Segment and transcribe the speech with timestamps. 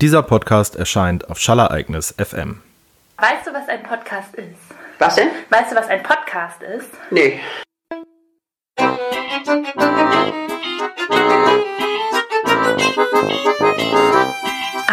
[0.00, 2.62] Dieser Podcast erscheint auf Schallereignis FM.
[3.18, 4.58] Weißt du, was ein Podcast ist?
[4.98, 5.28] Was denn?
[5.50, 6.90] Weißt du, was ein Podcast ist?
[7.10, 7.40] Nee.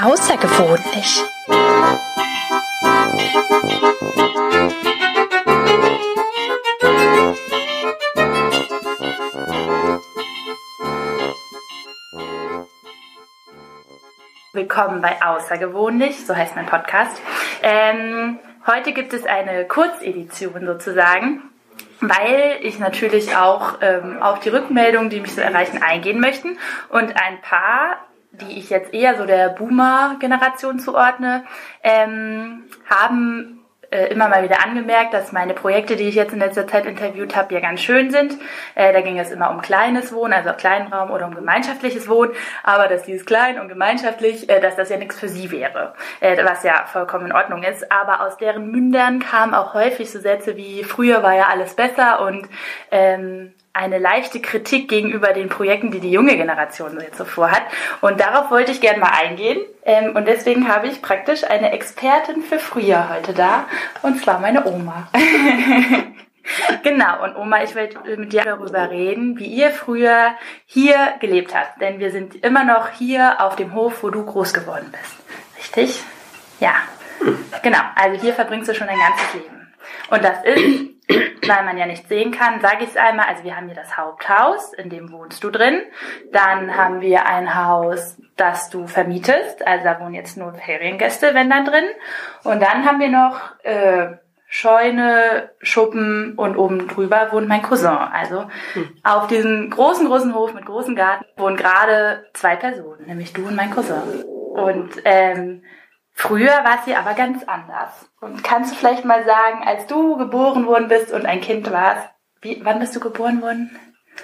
[0.03, 1.21] Außergewöhnlich.
[14.61, 17.19] Willkommen bei Außergewöhnlich, so heißt mein Podcast.
[17.63, 18.37] Ähm,
[18.67, 21.41] heute gibt es eine Kurzedition sozusagen,
[21.99, 26.49] weil ich natürlich auch ähm, auf die Rückmeldungen, die mich so erreichen, eingehen möchte
[26.89, 31.43] und ein paar die ich jetzt eher so der Boomer-Generation zuordne,
[31.83, 33.60] ähm, haben
[33.91, 37.53] immer mal wieder angemerkt, dass meine Projekte, die ich jetzt in letzter Zeit interviewt habe,
[37.53, 38.37] ja ganz schön sind.
[38.75, 42.31] Äh, da ging es immer um kleines Wohnen, also kleinen Raum oder um gemeinschaftliches Wohnen,
[42.63, 46.43] aber dass dieses klein und gemeinschaftlich, äh, dass das ja nichts für sie wäre, äh,
[46.43, 47.91] was ja vollkommen in Ordnung ist.
[47.91, 52.21] Aber aus deren Mündern kamen auch häufig so Sätze wie früher war ja alles besser
[52.21, 52.47] und
[52.91, 57.63] ähm, eine leichte Kritik gegenüber den Projekten, die die junge Generation jetzt so vorhat.
[58.01, 59.61] Und darauf wollte ich gerne mal eingehen.
[59.83, 63.65] Ähm, und deswegen habe ich praktisch eine Expertin für früher heute da,
[64.01, 65.07] und zwar meine Oma.
[66.83, 70.35] genau, und Oma, ich will mit dir darüber reden, wie ihr früher
[70.65, 71.81] hier gelebt habt.
[71.81, 75.15] Denn wir sind immer noch hier auf dem Hof, wo du groß geworden bist.
[75.57, 76.03] Richtig?
[76.59, 76.73] Ja.
[77.61, 79.73] Genau, also hier verbringst du schon dein ganzes Leben.
[80.09, 83.27] Und das ist weil man ja nicht sehen kann, sage ich es einmal.
[83.27, 85.81] Also wir haben hier das Haupthaus, in dem wohnst du drin.
[86.31, 89.65] Dann haben wir ein Haus, das du vermietest.
[89.65, 91.85] Also da wohnen jetzt nur Feriengäste, wenn dann drin.
[92.43, 94.17] Und dann haben wir noch äh,
[94.53, 97.87] Scheune, Schuppen und oben drüber wohnt mein Cousin.
[97.87, 98.89] Also hm.
[99.03, 103.55] auf diesem großen, großen Hof mit großem Garten wohnen gerade zwei Personen, nämlich du und
[103.55, 104.23] mein Cousin.
[104.53, 105.63] Und ähm,
[106.13, 108.09] Früher war sie aber ganz anders.
[108.19, 112.07] Und kannst du vielleicht mal sagen, als du geboren worden bist und ein Kind warst,
[112.41, 113.77] wie, wann bist du geboren worden?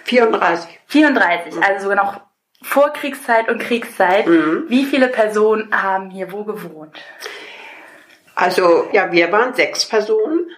[0.04, 0.80] 34.
[0.88, 2.22] 34, also sogar noch
[2.62, 4.28] vor Kriegszeit und Kriegszeit.
[4.28, 4.66] Mhm.
[4.68, 6.98] Wie viele Personen haben hier wo gewohnt?
[8.36, 10.50] Also, ja, wir waren sechs Personen.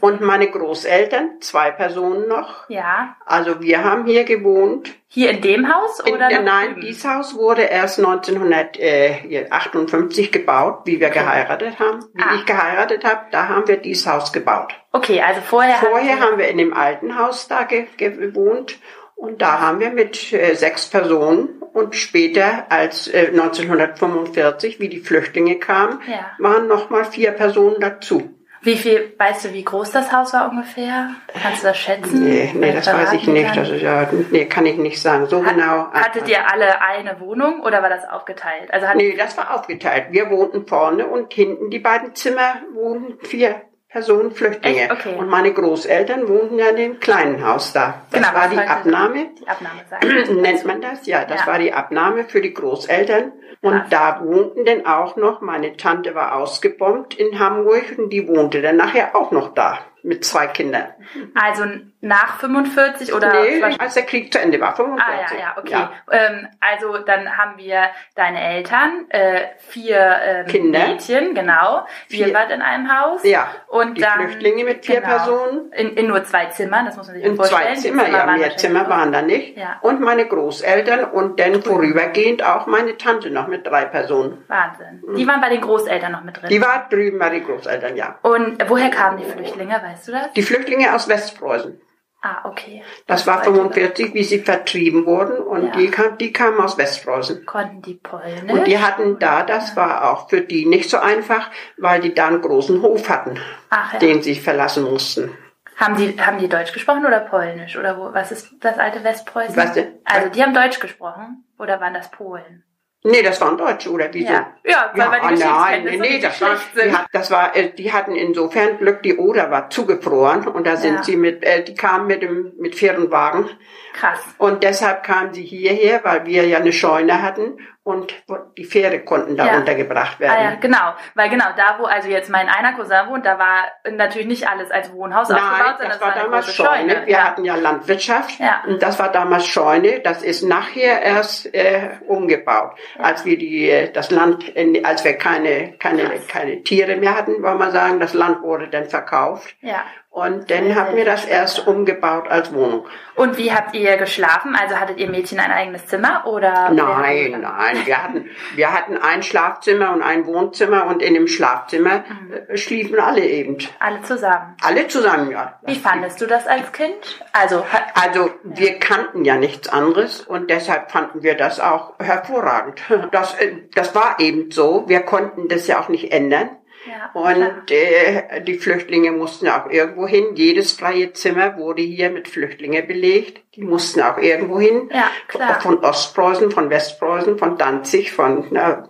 [0.00, 2.68] Und meine Großeltern, zwei Personen noch.
[2.68, 3.16] Ja.
[3.24, 4.92] Also wir haben hier gewohnt.
[5.08, 6.28] Hier in dem Haus oder?
[6.30, 11.20] In, nein, dieses Haus wurde erst 1958 gebaut, wie wir okay.
[11.20, 12.04] geheiratet haben.
[12.12, 12.34] Wie ah.
[12.34, 14.74] ich geheiratet habe, da haben wir dieses Haus gebaut.
[14.92, 15.76] Okay, also vorher.
[15.76, 18.78] Vorher haben wir in dem alten Haus da ge gewohnt
[19.14, 25.00] und da haben wir mit äh, sechs Personen und später als äh, 1945, wie die
[25.00, 26.32] Flüchtlinge kamen, ja.
[26.38, 28.33] waren noch mal vier Personen dazu.
[28.64, 31.10] Wie viel, weißt du, wie groß das Haus war ungefähr?
[31.40, 32.24] Kannst du das schätzen?
[32.24, 33.54] Nee, nee das weiß ich nicht.
[33.54, 35.26] Das ist ja, nee, kann ich nicht sagen.
[35.26, 35.92] So Hat, genau.
[35.92, 38.72] Hattet ihr alle eine Wohnung oder war das aufgeteilt?
[38.72, 40.06] Also nee, das war aufgeteilt.
[40.10, 43.60] Wir wohnten vorne und hinten die beiden Zimmer wohnten vier
[43.94, 44.88] Personen, Flüchtlinge.
[44.90, 45.14] Okay.
[45.16, 48.02] Und meine Großeltern wohnten ja in dem kleinen Haus da.
[48.10, 49.26] Das genau, war die Abnahme.
[49.38, 51.06] Die Abnahme Nennt man das?
[51.06, 51.46] Ja, das ja.
[51.46, 53.30] war die Abnahme für die Großeltern.
[53.60, 53.86] Und Krass.
[53.90, 58.78] da wohnten dann auch noch, meine Tante war ausgebombt in Hamburg und die wohnte dann
[58.78, 60.88] nachher auch noch da mit zwei Kindern.
[61.34, 61.64] Also
[62.02, 63.32] nach 45 oder?
[63.32, 65.06] Nee, als der Krieg zu Ende war, 45.
[65.06, 65.70] Ah ja, ja, okay.
[65.72, 65.92] Ja.
[66.10, 70.88] Ähm, also dann haben wir deine Eltern, äh, vier ähm, Kinder.
[70.88, 71.86] Mädchen, genau.
[72.08, 73.24] Vier wart in einem Haus.
[73.24, 73.48] Ja.
[73.68, 75.72] Und die dann, Flüchtlinge mit vier genau, Personen.
[75.72, 77.68] In, in nur zwei Zimmern, das muss man sich in vorstellen.
[77.68, 79.56] In zwei Zimmern, ja, mehr Zimmer waren da nicht.
[79.56, 79.78] Ja.
[79.80, 84.44] Und meine Großeltern und dann vorübergehend auch meine Tante noch mit drei Personen.
[84.48, 85.02] Wahnsinn.
[85.06, 85.16] Mhm.
[85.16, 86.50] Die waren bei den Großeltern noch mit drin.
[86.50, 88.18] Die war drüben bei den Großeltern, ja.
[88.20, 89.80] Und woher kamen die Flüchtlinge?
[89.94, 90.32] Weißt du das?
[90.32, 91.80] Die Flüchtlinge aus Westpreußen.
[92.20, 92.82] Ah, okay.
[93.06, 95.72] Das, das war 45, wie sie vertrieben wurden und ja.
[95.72, 97.44] die, kam, die kamen aus Westpreußen.
[97.44, 98.50] Konnten die Polnisch?
[98.50, 102.28] Und die hatten da, das war auch für die nicht so einfach, weil die da
[102.28, 103.38] einen großen Hof hatten,
[103.70, 103.98] Ach, ja.
[103.98, 105.36] den sie verlassen mussten.
[105.76, 107.76] Haben die, haben die Deutsch gesprochen oder Polnisch?
[107.76, 109.56] Oder wo, was ist das alte Westpreußen?
[109.56, 109.98] Was denn?
[110.04, 112.64] Also die haben Deutsch gesprochen oder waren das Polen?
[113.06, 114.32] Nee, das waren Deutsche, oder wieso?
[114.32, 117.54] Ja, ja weil ja, wir die nein, nee, nee, das war, die, hat, das war,
[117.54, 121.02] äh, die hatten insofern Glück, die Oder war zugefroren und da sind ja.
[121.02, 123.50] sie mit, äh, die kamen mit dem, mit Pferd und Wagen.
[123.92, 124.20] Krass.
[124.38, 128.14] Und deshalb kamen sie hierher, weil wir ja eine Scheune hatten und
[128.56, 129.56] die Pferde konnten da ja.
[129.58, 130.34] untergebracht werden.
[130.34, 133.64] Ah, ja, genau, weil genau da, wo also jetzt mein einer Cousin wohnt, da war
[133.90, 136.70] natürlich nicht alles als Wohnhaus Nein, aufgebaut, sondern das war, war damals Scheune.
[136.70, 137.06] Scheune.
[137.06, 137.24] Wir ja.
[137.24, 138.62] hatten ja Landwirtschaft ja.
[138.66, 140.00] und das war damals Scheune.
[140.00, 144.44] Das ist nachher erst äh, umgebaut, als wir die äh, das Land,
[144.82, 148.86] als wir keine keine keine Tiere mehr hatten, wollen wir sagen, das Land wurde dann
[148.86, 149.54] verkauft.
[149.60, 149.84] Ja.
[150.14, 152.86] Und dann haben wir das erst umgebaut als Wohnung.
[153.16, 154.54] Und wie habt ihr geschlafen?
[154.54, 156.70] Also hattet ihr Mädchen ein eigenes Zimmer oder?
[156.70, 157.84] Nein, nein.
[157.84, 162.32] Wir hatten, wir hatten ein Schlafzimmer und ein Wohnzimmer und in dem Schlafzimmer mhm.
[162.46, 163.58] Äh, schliefen alle eben.
[163.80, 164.56] Alle zusammen?
[164.62, 165.58] Alle zusammen, ja.
[165.62, 167.20] Wie fandest du das als Kind?
[167.32, 172.80] Also, also wir kannten ja nichts anderes und deshalb fanden wir das auch hervorragend.
[173.10, 174.84] Das, äh, das war eben so.
[174.86, 176.50] Wir konnten das ja auch nicht ändern.
[176.86, 180.34] Ja, und äh, die Flüchtlinge mussten auch irgendwo hin.
[180.34, 183.42] Jedes freie Zimmer wurde hier mit Flüchtlingen belegt.
[183.54, 184.90] Die mussten auch irgendwo hin.
[184.92, 185.60] Ja, klar.
[185.60, 188.88] Von Ostpreußen, von Westpreußen, von Danzig, von na,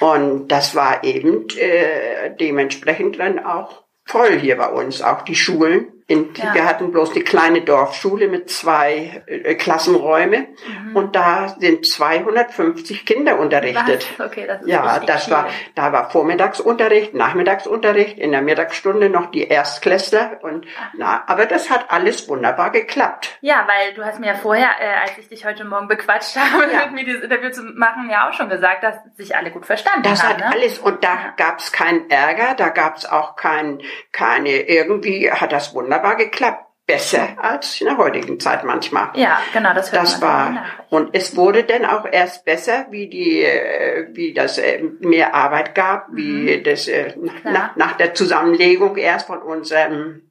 [0.00, 5.97] und das war eben äh, dementsprechend dann auch voll hier bei uns, auch die Schulen.
[6.10, 6.54] In, ja.
[6.54, 10.96] Wir hatten bloß die kleine Dorfschule mit zwei äh, Klassenräume mhm.
[10.96, 14.08] und da sind 250 Kinder unterrichtet.
[14.16, 14.26] Was?
[14.28, 15.34] Okay, das ist ja, das viel.
[15.34, 20.94] war, da war Vormittagsunterricht, Nachmittagsunterricht, in der Mittagsstunde noch die Erstklässler und Ach.
[20.96, 23.36] na, aber das hat alles wunderbar geklappt.
[23.42, 26.72] Ja, weil du hast mir ja vorher, äh, als ich dich heute Morgen bequatscht habe,
[26.72, 26.86] ja.
[26.86, 30.04] mit mir dieses Interview zu machen, ja auch schon gesagt, dass sich alle gut verstanden
[30.04, 30.38] das haben.
[30.38, 30.58] Das hat ne?
[30.58, 31.34] alles und da ja.
[31.36, 36.64] gab's keinen Ärger, da gab's auch kein, keine, irgendwie hat das wunderbar wunderbar geklappt.
[36.86, 39.10] Besser als in der heutigen Zeit manchmal.
[39.12, 43.42] Ja, genau, das hört Das war, und es wurde dann auch erst besser, wie die,
[43.42, 46.64] äh, wie das äh, mehr Arbeit gab, wie mhm.
[46.64, 47.12] das, äh,
[47.44, 50.22] nach, nach der Zusammenlegung erst von unserem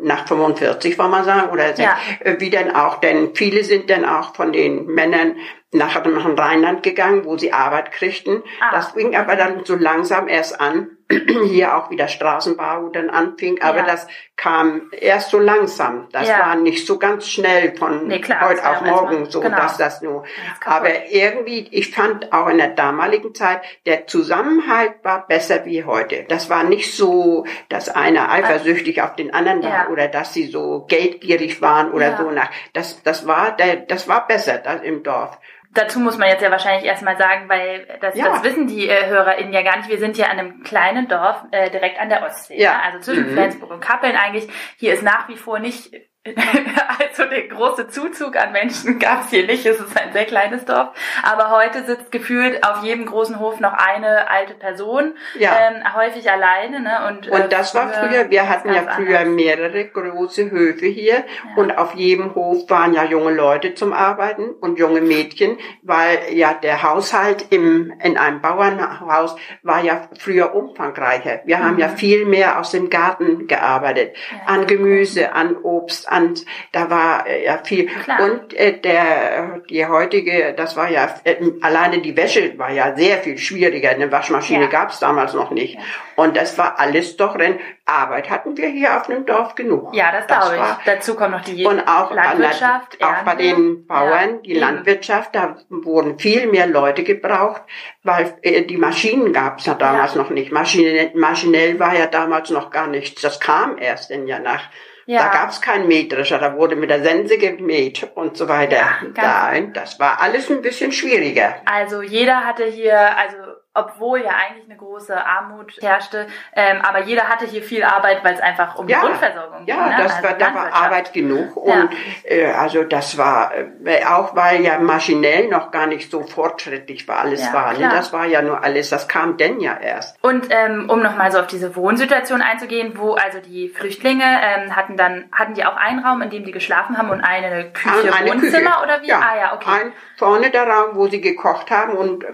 [0.00, 1.96] nach 45, wollen wir sagen, oder ja.
[2.38, 5.36] wie dann auch, denn viele sind dann auch von den Männern
[5.72, 8.42] nach dem Rheinland gegangen, wo sie Arbeit kriegten.
[8.60, 8.70] Ah.
[8.70, 13.78] Das ging aber dann so langsam erst an, hier auch wieder Straßenbau dann anfing, aber
[13.78, 13.86] ja.
[13.86, 14.06] das
[14.36, 16.08] kam erst so langsam.
[16.12, 16.40] Das ja.
[16.40, 19.56] war nicht so ganz schnell von nee, klar, heute auf morgen so, genau.
[19.56, 20.24] dass das nur.
[20.60, 25.84] Das aber irgendwie, ich fand auch in der damaligen Zeit, der Zusammenhalt war besser wie
[25.84, 26.24] heute.
[26.28, 29.88] Das war nicht so, dass einer eifersüchtig auf den anderen war ja.
[29.88, 32.50] oder dass sie so geldgierig waren oder so nach.
[32.74, 35.38] Das, das war, der, das war besser das im Dorf.
[35.74, 38.30] Dazu muss man jetzt ja wahrscheinlich erstmal sagen, weil das, ja.
[38.30, 39.88] das wissen die äh, HörerInnen ja gar nicht.
[39.88, 42.60] Wir sind hier an einem kleinen Dorf äh, direkt an der Ostsee.
[42.60, 42.72] Ja.
[42.72, 42.82] Ne?
[42.84, 43.34] Also zwischen mhm.
[43.34, 44.48] Flensburg und Kappeln eigentlich.
[44.76, 45.92] Hier ist nach wie vor nicht
[46.98, 49.64] also der große Zuzug an Menschen gab es hier nicht.
[49.64, 50.88] Es ist ein sehr kleines Dorf.
[51.22, 55.52] Aber heute sitzt gefühlt auf jedem großen Hof noch eine alte Person, ja.
[55.58, 56.80] ähm, häufig alleine.
[56.80, 56.98] Ne?
[57.08, 59.34] Und, und äh, das war früher, wir hatten ja früher anders.
[59.34, 61.24] mehrere große Höfe hier ja.
[61.56, 66.54] und auf jedem Hof waren ja junge Leute zum Arbeiten und junge Mädchen, weil ja
[66.54, 71.40] der Haushalt im, in einem Bauernhaus war ja früher umfangreicher.
[71.44, 71.64] Wir mhm.
[71.64, 71.96] haben ja mhm.
[71.96, 74.52] viel mehr aus dem Garten gearbeitet, ja.
[74.52, 77.86] an Gemüse, an Obst, an Hand, da war äh, ja viel.
[77.86, 78.22] Klar.
[78.22, 83.18] Und äh, der, die heutige, das war ja, äh, alleine die Wäsche war ja sehr
[83.18, 83.90] viel schwieriger.
[83.90, 84.68] Eine Waschmaschine ja.
[84.68, 85.74] gab es damals noch nicht.
[85.74, 85.80] Ja.
[86.16, 89.94] Und das war alles doch, denn Arbeit hatten wir hier auf dem Dorf genug.
[89.94, 90.60] Ja, das, das glaube ich.
[90.60, 93.02] War, Dazu kommt noch die und auch Landwirtschaft.
[93.02, 94.40] Auch bei den Bauern, ja.
[94.44, 94.60] die Eben.
[94.60, 97.62] Landwirtschaft, da wurden viel mehr Leute gebraucht,
[98.02, 100.52] weil äh, die Maschinen gab es ja damals noch nicht.
[100.52, 103.22] Maschinell, maschinell war ja damals noch gar nichts.
[103.22, 104.68] Das kam erst in ja nach
[105.08, 105.22] ja.
[105.22, 108.76] Da gab es keinen Mähdrescher, da wurde mit der Sense gemäht und so weiter.
[108.76, 111.56] Ja, Nein, das war alles ein bisschen schwieriger.
[111.64, 113.47] Also jeder hatte hier, also
[113.78, 116.26] obwohl ja eigentlich eine große Armut herrschte.
[116.54, 119.76] Ähm, aber jeder hatte hier viel Arbeit, weil es einfach um ja, die Grundversorgung ging.
[119.76, 119.94] Ja, ne?
[119.98, 121.56] das also war, da war Arbeit genug.
[121.56, 121.88] Und ja.
[122.24, 127.20] äh, also das war äh, auch, weil ja maschinell noch gar nicht so fortschrittlich war,
[127.20, 127.72] alles ja, war.
[127.74, 127.88] Ne?
[127.88, 130.16] Das war ja nur alles, das kam denn ja erst.
[130.22, 134.96] Und ähm, um nochmal so auf diese Wohnsituation einzugehen, wo also die Flüchtlinge ähm, hatten
[134.96, 138.30] dann, hatten die auch einen Raum, in dem die geschlafen haben und eine Küche, eine
[138.30, 138.82] Wohnzimmer Küche.
[138.82, 139.12] oder wie?
[139.12, 139.70] Ah ja, okay.
[139.70, 142.24] Ein, vorne der Raum, wo sie gekocht haben und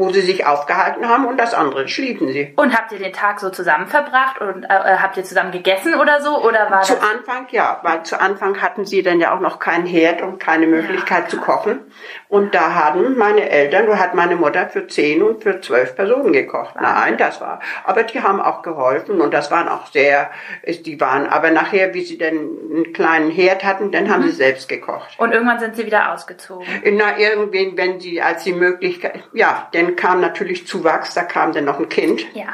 [0.00, 2.52] wo sie sich aufgehalten haben und das andere schliefen sie.
[2.56, 6.20] Und habt ihr den Tag so zusammen verbracht und äh, habt ihr zusammen gegessen oder
[6.20, 9.58] so oder war Zu Anfang ja, weil zu Anfang hatten sie dann ja auch noch
[9.58, 11.80] keinen Herd und keine Möglichkeit ja, zu kochen
[12.30, 16.32] und da haben meine Eltern, da hat meine Mutter für zehn und für zwölf Personen
[16.32, 16.76] gekocht.
[16.80, 20.30] Nein, das war, aber die haben auch geholfen und das waren auch sehr,
[20.64, 24.10] die waren, aber nachher, wie sie dann einen kleinen Herd hatten, dann mhm.
[24.10, 25.18] haben sie selbst gekocht.
[25.18, 26.66] Und irgendwann sind sie wieder ausgezogen?
[26.92, 31.64] Na, irgendwen, wenn sie, als die Möglichkeit, ja, denn kam natürlich Zuwachs, da kam dann
[31.64, 32.24] noch ein Kind.
[32.34, 32.46] Ja.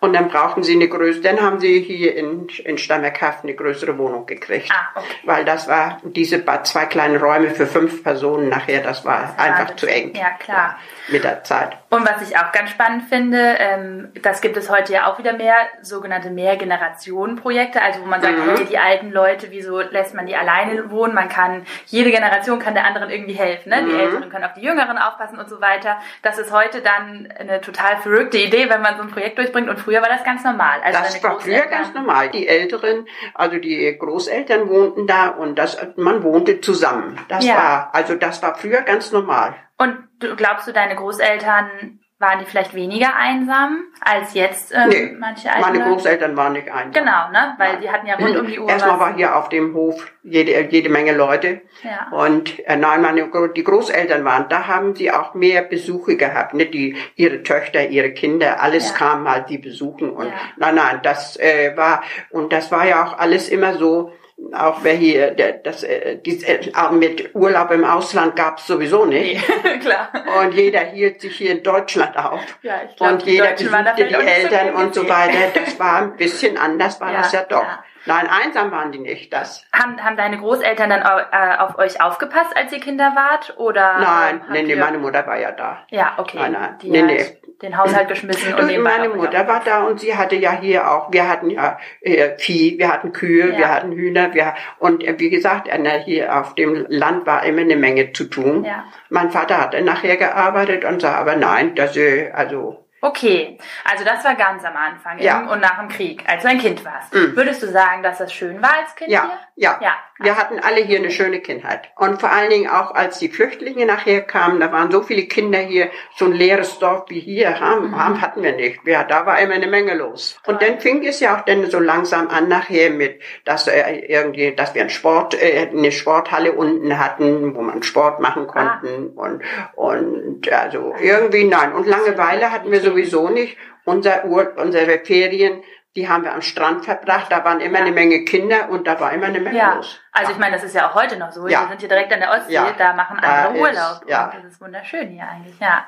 [0.00, 3.98] Und dann brauchten sie eine größere, dann haben sie hier in, in Stammerkaft eine größere
[3.98, 4.70] Wohnung gekriegt.
[4.72, 5.06] Ah, okay.
[5.24, 9.76] Weil das war, diese zwei kleine Räume für fünf Personen nachher, das war das einfach
[9.76, 10.14] zu eng.
[10.14, 10.78] Ja, klar.
[11.08, 11.76] Mit der Zeit.
[11.90, 15.32] Und was ich auch ganz spannend finde, ähm, das gibt es heute ja auch wieder
[15.32, 18.56] mehr, sogenannte Mehrgenerationen-Projekte, also wo man sagt, mhm.
[18.56, 21.14] hey, die alten Leute, wieso lässt man die alleine wohnen?
[21.14, 23.82] Man kann, jede Generation kann der anderen irgendwie helfen, ne?
[23.84, 23.98] Die mhm.
[23.98, 25.98] Älteren können auf die Jüngeren aufpassen und so weiter.
[26.22, 29.80] Das ist heute dann eine total verrückte Idee, wenn man so ein Projekt durchbringt und
[29.80, 30.78] früher war das ganz normal.
[30.84, 32.30] Also das war früher ganz normal.
[32.30, 37.18] Die Älteren, also die Großeltern wohnten da und das, man wohnte zusammen.
[37.26, 37.56] Das ja.
[37.56, 39.56] war, also das war früher ganz normal.
[39.80, 45.16] Und du, glaubst du, deine Großeltern waren die vielleicht weniger einsam als jetzt ähm, nee,
[45.18, 45.62] manche Alten?
[45.62, 46.92] Meine Großeltern waren nicht einsam.
[46.92, 47.54] Genau, ne?
[47.56, 47.80] Weil ja.
[47.80, 48.68] die hatten ja rund um die Uhr.
[48.68, 51.62] Erstmal war hier auf dem Hof jede, jede Menge Leute.
[51.82, 52.08] Ja.
[52.10, 56.52] Und äh, nein, meine die Großeltern waren, da haben sie auch mehr Besuche gehabt.
[56.52, 56.66] Ne?
[56.66, 58.96] Die, ihre Töchter, ihre Kinder, alles ja.
[58.96, 60.10] kam mal die besuchen.
[60.10, 60.34] Und ja.
[60.58, 64.12] nein, nein, das äh, war, und das war ja auch alles immer so,
[64.52, 69.40] auch wer hier, der, das, äh, äh, mit Urlaub im Ausland gab's sowieso nicht.
[69.64, 70.10] Nee, klar.
[70.40, 72.40] Und jeder hielt sich hier in Deutschland auf.
[72.62, 75.52] Ja, ich glaub, und jeder besuchte die Eltern und so weiter.
[75.54, 77.62] Das war ein bisschen anders, war ja, das ja doch.
[77.62, 77.84] Ja.
[78.06, 79.32] Nein, einsam waren die nicht.
[79.32, 79.64] Das.
[79.72, 83.54] Haben, haben deine Großeltern dann äh, auf euch aufgepasst, als ihr Kinder wart?
[83.58, 85.84] Oder nein, nee, nee, meine Mutter war ja da.
[85.90, 86.38] Ja, okay.
[86.38, 86.78] Nein, nein.
[86.80, 90.36] Die nee, nee den Haushalt geschmissen und, und meine Mutter war da und sie hatte
[90.36, 93.58] ja hier auch, wir hatten ja äh, Vieh, wir hatten Kühe, ja.
[93.58, 95.68] wir hatten Hühner, wir und äh, wie gesagt,
[96.04, 98.64] hier auf dem Land war immer eine Menge zu tun.
[98.64, 98.84] Ja.
[99.10, 104.24] Mein Vater hatte nachher gearbeitet und sah aber nein, das äh, also Okay, also das
[104.24, 105.46] war ganz am Anfang ja.
[105.46, 107.14] und nach dem Krieg, als du ein Kind warst.
[107.14, 107.34] Mhm.
[107.34, 109.38] Würdest du sagen, dass das schön war als Kind ja, hier?
[109.56, 109.94] Ja, ja.
[110.22, 111.88] Wir hatten alle hier eine schöne Kindheit.
[111.96, 115.58] Und vor allen Dingen auch, als die Flüchtlinge nachher kamen, da waren so viele Kinder
[115.58, 117.96] hier, so ein leeres Dorf wie hier, haben, mhm.
[117.96, 118.80] haben hatten wir nicht.
[118.84, 120.38] Ja, da war immer eine Menge los.
[120.46, 124.54] Und dann fing es ja auch dann so langsam an nachher mit, dass äh, irgendwie,
[124.54, 129.22] dass wir ein Sport, äh, eine Sporthalle unten hatten, wo man Sport machen konnten ah.
[129.22, 129.42] und
[129.74, 131.72] und also irgendwie nein.
[131.72, 133.56] Und Langeweile hatten wir sowieso nicht.
[133.86, 135.62] Unser Ur, unsere Ferien
[135.96, 137.26] die haben wir am Strand verbracht.
[137.30, 137.84] Da waren immer ja.
[137.84, 139.74] eine Menge Kinder und da war immer eine Menge ja.
[139.74, 140.00] los.
[140.12, 141.48] Also ich meine, das ist ja auch heute noch so.
[141.48, 141.62] Ja.
[141.62, 142.72] Wir sind hier direkt an der Ostsee, ja.
[142.76, 144.02] da machen andere da Urlaub.
[144.02, 144.24] Ist, ja.
[144.26, 145.84] Und das ist wunderschön hier eigentlich, ja.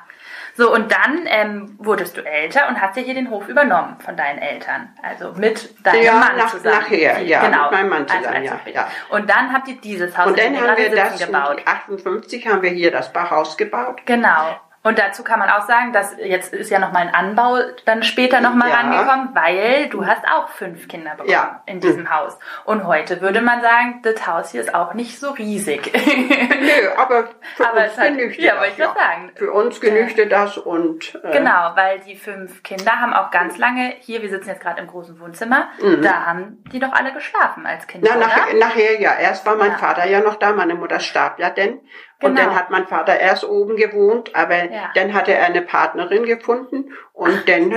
[0.55, 4.15] So, und dann ähm, wurdest du älter und hast ja hier den Hof übernommen von
[4.15, 4.93] deinen Eltern.
[5.01, 6.79] Also mit deinem ja, Mann nach, zusammen.
[6.79, 7.63] Nachher, ja, genau.
[7.63, 8.87] mit meinem Mann zusammen, also, also ja, ja.
[9.09, 11.61] Und dann habt ihr dieses Haus und dann haben wir das gebaut.
[11.65, 14.01] 58 haben wir hier das Bachhaus gebaut.
[14.05, 14.59] Genau.
[14.83, 18.41] Und dazu kann man auch sagen, dass jetzt ist ja nochmal ein Anbau dann später
[18.41, 18.75] nochmal ja.
[18.75, 21.63] rangekommen, weil du hast auch fünf Kinder bekommen ja.
[21.65, 22.15] in diesem hm.
[22.15, 22.37] Haus.
[22.65, 25.91] Und heute würde man sagen, das Haus hier ist auch nicht so riesig.
[25.93, 28.77] Nö, aber für aber uns genügte ja, das.
[28.77, 28.93] Ja.
[28.93, 29.31] sagen.
[29.35, 31.15] Für uns genügte das und...
[31.23, 34.81] Äh, genau, weil die fünf Kinder haben auch ganz lange, hier, wir sitzen jetzt gerade
[34.81, 36.01] im großen Wohnzimmer, mhm.
[36.01, 39.13] da haben die doch alle geschlafen als Kinder, Na, nach, Nachher, ja.
[39.15, 39.73] Erst war mein.
[39.77, 41.79] Vater ja noch da, meine Mutter starb ja denn.
[42.23, 42.59] Und dann genau.
[42.59, 44.91] hat mein Vater erst oben gewohnt, aber ja.
[44.95, 47.71] dann hatte er eine Partnerin gefunden und dann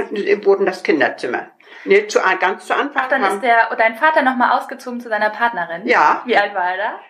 [0.45, 1.49] wurden das Kinderzimmer.
[1.85, 3.03] Nee, zu, ganz zu Anfang.
[3.05, 5.87] Ach, dann ist der, dein Vater nochmal ausgezogen zu seiner Partnerin?
[5.87, 6.23] Ja.
[6.25, 7.01] Wie alt war er da?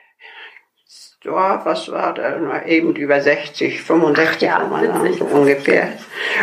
[1.24, 2.62] Ja, was war da?
[2.62, 5.92] Eben über 60, 65 Ach, ja, so ungefähr.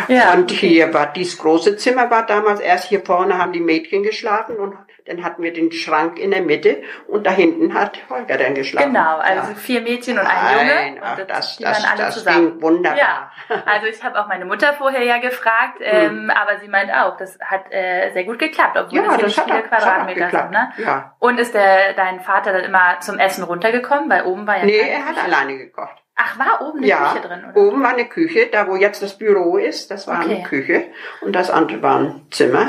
[0.08, 4.02] Ja, und hier war dieses große Zimmer war damals erst hier vorne haben die Mädchen
[4.02, 4.74] geschlafen und
[5.06, 8.92] dann hatten wir den Schrank in der Mitte und da hinten hat Holger dann geschlafen.
[8.92, 9.54] Genau, also ja.
[9.54, 10.74] vier Mädchen und ein Junge.
[10.74, 12.52] Nein, ach, und das, die das, waren alle das zusammen.
[12.52, 12.98] ging wunderbar.
[12.98, 13.30] Ja.
[13.66, 15.86] Also ich habe auch meine Mutter vorher ja gefragt, hm.
[15.86, 19.44] ähm, aber sie meint auch, das hat äh, sehr gut geklappt, obwohl ja, es hier
[19.44, 20.50] viele auch, Quadratmeter sind.
[20.50, 20.72] Ne?
[20.78, 21.14] Ja.
[21.18, 24.78] Und ist der dein Vater dann immer zum Essen runtergekommen, weil oben war ja Nee,
[24.78, 26.02] er hat alleine gekocht.
[26.16, 27.56] Ach, war oben eine ja, Küche drin, oder?
[27.56, 30.36] Oben war eine Küche, da wo jetzt das Büro ist, das war okay.
[30.36, 30.84] eine Küche
[31.22, 32.68] und das andere war ein Zimmer.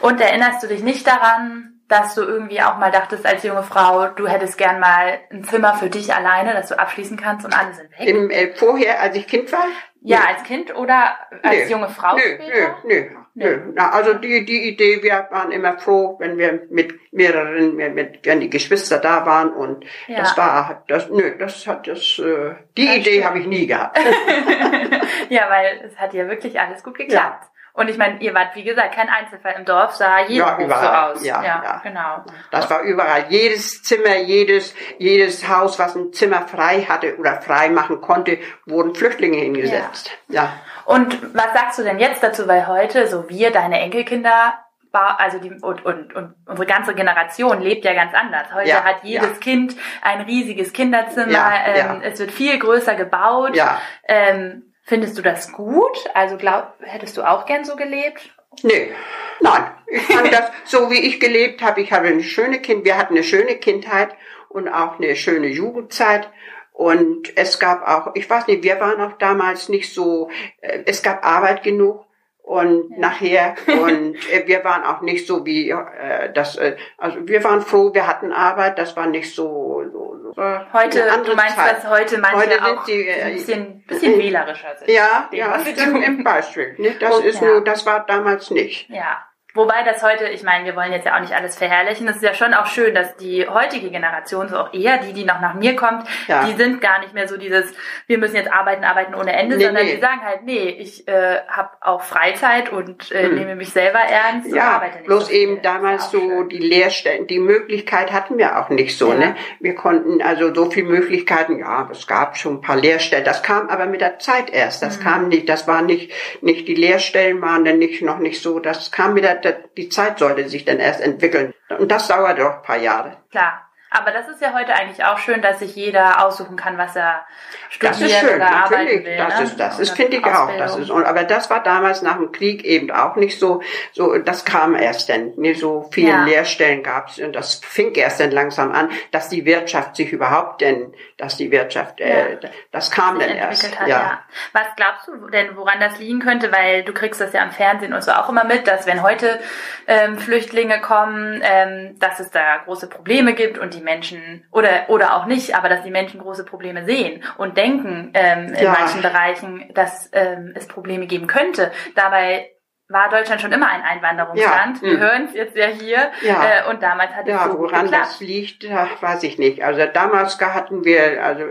[0.00, 4.08] Und erinnerst du dich nicht daran, dass du irgendwie auch mal dachtest als junge Frau,
[4.08, 7.74] du hättest gern mal ein Zimmer für dich alleine, dass du abschließen kannst und alle
[7.74, 8.08] sind weg?
[8.08, 9.66] Im, äh, vorher, als ich Kind war?
[10.00, 11.70] Ja, als Kind oder als nö.
[11.70, 12.76] junge Frau nö, später?
[12.84, 13.72] Nö, nö, nö.
[13.74, 18.40] Na, also die, die Idee, wir waren immer froh, wenn wir mit mehreren, mit, wenn
[18.40, 20.18] die Geschwister da waren und ja.
[20.18, 23.98] das war, das, nö, das hat das, äh, die das Idee habe ich nie gehabt.
[25.28, 27.44] ja, weil es hat ja wirklich alles gut geklappt.
[27.44, 27.50] Ja.
[27.76, 31.14] Und ich meine, ihr wart, wie gesagt, kein Einzelfall im Dorf, sah jeder ja, überall,
[31.14, 31.26] so aus.
[31.26, 32.24] Ja, ja, ja, genau.
[32.50, 33.26] Das war überall.
[33.28, 38.94] Jedes Zimmer, jedes, jedes Haus, was ein Zimmer frei hatte oder frei machen konnte, wurden
[38.94, 40.10] Flüchtlinge hingesetzt.
[40.28, 40.44] Ja.
[40.44, 40.52] ja.
[40.86, 44.54] Und was sagst du denn jetzt dazu, weil heute, so wir, deine Enkelkinder,
[44.92, 48.54] also die und, und, und unsere ganze Generation lebt ja ganz anders.
[48.54, 49.40] Heute ja, hat jedes ja.
[49.40, 53.54] Kind ein riesiges Kinderzimmer, ja, ähm, es wird viel größer gebaut.
[53.54, 53.78] Ja.
[54.08, 56.04] Ähm, Findest du das gut?
[56.14, 58.32] Also glaub, hättest du auch gern so gelebt?
[58.62, 58.92] Nee,
[59.40, 59.64] nein.
[59.88, 63.14] Ich fand das, so wie ich gelebt habe, ich habe eine schöne Kind, wir hatten
[63.14, 64.10] eine schöne Kindheit
[64.48, 66.30] und auch eine schöne Jugendzeit.
[66.72, 71.02] Und es gab auch, ich weiß nicht, wir waren auch damals nicht so, äh, es
[71.02, 72.06] gab Arbeit genug
[72.46, 72.98] und ja.
[72.98, 77.60] nachher und äh, wir waren auch nicht so wie äh, das äh, also wir waren
[77.60, 81.76] froh wir hatten Arbeit das war nicht so, so, so heute du meinst Zeit.
[81.76, 85.96] dass heute manche heute auch die, äh, ein bisschen, bisschen wählerischer sind ja ja dem,
[86.02, 86.94] im Beispiel ne?
[87.00, 87.28] das okay.
[87.28, 89.26] ist nur das war damals nicht ja
[89.56, 92.06] Wobei das heute, ich meine, wir wollen jetzt ja auch nicht alles verherrlichen.
[92.08, 95.24] Es ist ja schon auch schön, dass die heutige Generation, so auch eher die, die
[95.24, 96.44] noch nach mir kommt, ja.
[96.44, 97.72] die sind gar nicht mehr so dieses,
[98.06, 99.94] wir müssen jetzt arbeiten, arbeiten ohne Ende, nee, sondern nee.
[99.94, 103.34] die sagen halt, nee, ich äh, habe auch Freizeit und äh, hm.
[103.34, 105.06] nehme mich selber ernst ja, und arbeite nicht.
[105.06, 106.48] Bloß so eben damals so schön.
[106.50, 109.18] die Lehrstellen, die Möglichkeit hatten wir auch nicht so, ja.
[109.18, 109.36] ne?
[109.60, 113.24] Wir konnten also so viele Möglichkeiten, ja, es gab schon ein paar Lehrstellen.
[113.24, 114.82] Das kam aber mit der Zeit erst.
[114.82, 115.02] Das mhm.
[115.02, 118.60] kam nicht, das war nicht, nicht die Lehrstellen waren dann nicht noch nicht so.
[118.60, 121.54] Das kam mit der, die Zeit sollte sich dann erst entwickeln.
[121.78, 123.16] Und das dauert doch ein paar Jahre.
[123.30, 123.65] Klar.
[123.96, 127.24] Aber das ist ja heute eigentlich auch schön, dass sich jeder aussuchen kann, was er
[127.70, 129.16] studiert das ist schön, oder arbeiten will.
[129.16, 129.44] Das ne?
[129.44, 130.50] ist, das ist, finde ich auch.
[130.58, 133.62] Das ist, aber das war damals nach dem Krieg eben auch nicht so,
[133.92, 135.32] so, das kam erst dann.
[135.36, 136.24] Nicht so viele ja.
[136.24, 140.60] Lehrstellen gab es und das fing erst dann langsam an, dass die Wirtschaft sich überhaupt
[140.60, 142.50] denn, dass die Wirtschaft, äh, ja.
[142.72, 143.80] das kam dann erst.
[143.80, 143.96] Hat, ja.
[143.98, 144.20] ja.
[144.52, 146.52] Was glaubst du denn, woran das liegen könnte?
[146.52, 149.40] Weil du kriegst das ja am Fernsehen und so auch immer mit, dass wenn heute
[149.86, 155.16] ähm, Flüchtlinge kommen, ähm, dass es da große Probleme gibt und die Menschen oder oder
[155.16, 158.76] auch nicht, aber dass die Menschen große Probleme sehen und denken ähm, in ja.
[158.78, 161.72] manchen Bereichen, dass ähm, es Probleme geben könnte.
[161.94, 162.50] Dabei
[162.88, 164.76] war Deutschland schon immer ein Einwanderungsland.
[164.76, 164.82] Ja.
[164.82, 165.00] Wir mhm.
[165.00, 166.12] hören es jetzt ja hier.
[166.22, 166.44] Ja.
[166.44, 168.06] Äh, und damals hat ja, es so woran geklappt.
[168.06, 169.62] das liegt, weiß ich nicht.
[169.62, 171.42] Also damals hatten wir, also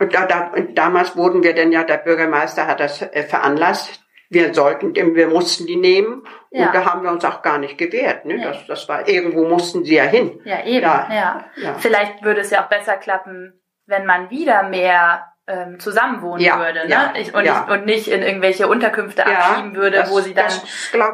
[0.00, 4.01] und, da, da, und damals wurden wir denn ja, der Bürgermeister hat das äh, veranlasst,
[4.32, 6.66] wir sollten, wir mussten die nehmen ja.
[6.66, 8.24] und da haben wir uns auch gar nicht gewehrt.
[8.24, 8.36] Ne?
[8.36, 8.44] Nee.
[8.44, 10.40] Das, das war irgendwo mussten sie ja hin.
[10.44, 10.82] Ja eben.
[10.82, 11.08] Ja.
[11.10, 11.44] ja.
[11.56, 11.74] ja.
[11.74, 16.86] Vielleicht würde es ja auch besser klappen, wenn man wieder mehr ähm, zusammenwohnen ja, würde,
[16.86, 16.88] ne?
[16.88, 17.60] Ja, ich, und, ja.
[17.60, 20.52] nicht, und nicht in irgendwelche Unterkünfte abschieben würde, das, wo sie dann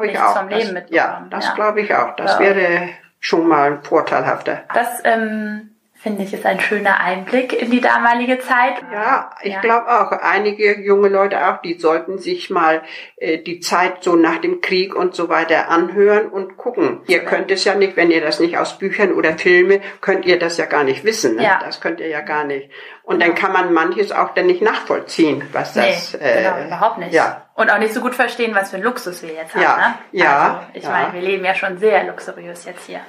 [0.01, 0.85] nichts vom Leben mitbekommen.
[0.91, 2.15] Ja, das glaube ich auch.
[2.15, 4.63] Das wäre schon mal vorteilhafter.
[4.73, 5.68] Das ähm,
[6.01, 8.75] finde ich, ist ein schöner Einblick in die damalige Zeit.
[8.91, 9.59] Ja, ich ja.
[9.59, 12.81] glaube auch, einige junge Leute auch, die sollten sich mal
[13.17, 17.01] äh, die Zeit so nach dem Krieg und so weiter anhören und gucken.
[17.07, 20.39] Ihr könnt es ja nicht, wenn ihr das nicht aus Büchern oder Filme, könnt ihr
[20.39, 21.35] das ja gar nicht wissen.
[21.35, 21.43] Ne?
[21.43, 21.59] Ja.
[21.61, 22.69] Das könnt ihr ja gar nicht.
[23.03, 26.13] Und dann kann man manches auch dann nicht nachvollziehen, was das.
[26.13, 27.13] Nee, äh, genau, überhaupt nicht.
[27.13, 27.49] Ja.
[27.55, 29.63] Und auch nicht so gut verstehen, was für ein Luxus wir jetzt haben.
[29.63, 29.93] Ja, ne?
[30.13, 30.43] ja.
[30.43, 30.89] Also, ich ja.
[30.91, 33.01] meine, wir leben ja schon sehr luxuriös jetzt hier.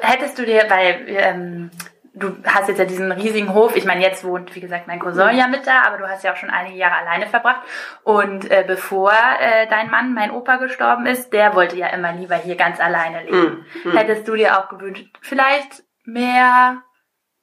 [0.00, 1.70] Hättest du dir, weil ähm,
[2.14, 3.76] du hast jetzt ja diesen riesigen Hof.
[3.76, 6.32] Ich meine, jetzt wohnt, wie gesagt, mein Cousin ja mit da, aber du hast ja
[6.32, 7.62] auch schon einige Jahre alleine verbracht.
[8.04, 12.36] Und äh, bevor äh, dein Mann, mein Opa, gestorben ist, der wollte ja immer lieber
[12.36, 13.66] hier ganz alleine leben.
[13.84, 13.96] Mhm.
[13.96, 16.82] Hättest du dir auch gewünscht, vielleicht mehr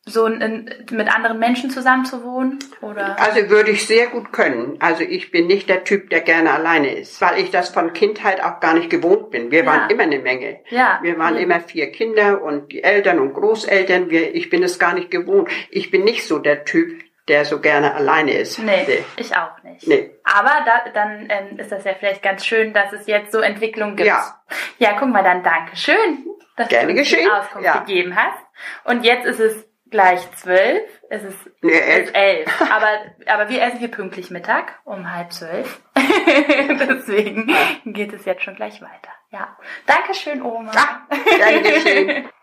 [0.05, 2.57] so in, mit anderen Menschen zusammen zu wohnen?
[2.81, 3.19] Oder?
[3.19, 4.77] Also würde ich sehr gut können.
[4.79, 8.43] Also ich bin nicht der Typ, der gerne alleine ist, weil ich das von Kindheit
[8.43, 9.51] auch gar nicht gewohnt bin.
[9.51, 9.65] Wir ja.
[9.65, 10.61] waren immer eine Menge.
[10.69, 10.99] Ja.
[11.03, 11.41] Wir waren ja.
[11.41, 14.09] immer vier Kinder und die Eltern und Großeltern.
[14.09, 15.49] Wir, ich bin es gar nicht gewohnt.
[15.69, 18.57] Ich bin nicht so der Typ, der so gerne alleine ist.
[18.57, 19.03] Nee, nee.
[19.17, 19.87] ich auch nicht.
[19.87, 20.09] Nee.
[20.23, 23.95] Aber da, dann ähm, ist das ja vielleicht ganz schön, dass es jetzt so Entwicklungen
[23.95, 24.07] gibt.
[24.07, 24.41] Ja,
[24.79, 26.25] ja guck mal, dann danke schön,
[26.57, 27.25] dass gerne du uns geschehen.
[27.25, 27.77] die Auskunft ja.
[27.77, 28.43] gegeben hast.
[28.85, 30.83] Und jetzt ist es gleich zwölf.
[31.09, 32.05] Es ist, nee, elf.
[32.07, 32.61] Ist elf.
[32.71, 32.87] Aber,
[33.27, 35.81] aber wir essen hier pünktlich Mittag um halb zwölf.
[35.95, 37.53] Deswegen
[37.85, 39.11] geht es jetzt schon gleich weiter.
[39.31, 39.55] Ja.
[39.85, 40.71] Dankeschön, Oma.
[40.73, 41.07] Ja,
[41.39, 42.29] Dankeschön.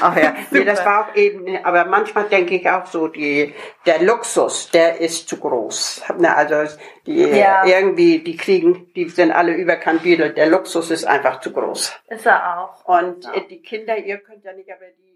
[0.00, 3.54] Ach ja, nee, das war auch eben, aber manchmal denke ich auch so, die,
[3.86, 6.02] der Luxus, der ist zu groß.
[6.18, 7.64] Na, also die ja.
[7.64, 10.36] irgendwie, die kriegen, die sind alle überkandidelt.
[10.36, 11.92] Der Luxus ist einfach zu groß.
[12.08, 12.84] Ist er auch.
[12.84, 13.40] Und ja.
[13.48, 15.11] die Kinder, ihr könnt ja nicht, aber die